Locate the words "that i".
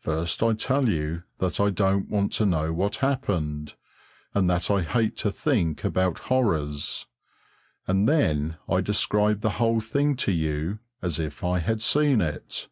1.40-1.68, 4.48-4.80